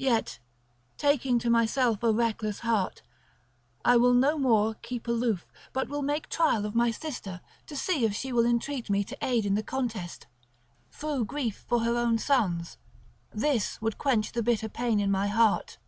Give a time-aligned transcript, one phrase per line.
[0.00, 0.40] Yet,
[0.96, 3.02] taking to myself a reckless heart,
[3.84, 8.04] I will no more keep aloof but will make trial of my sister to see
[8.04, 10.26] if she will entreat me to aid in the contest,
[10.90, 12.76] through grief for her own sons;
[13.30, 15.78] this would quench the bitter pain in my heart."